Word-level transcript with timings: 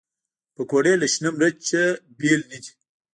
پکورې 0.55 0.93
له 1.01 1.07
شنه 1.13 1.29
مرچ 1.35 1.59
نه 1.73 1.81
بېل 2.19 2.41
نه 2.51 2.57
دي 2.63 2.71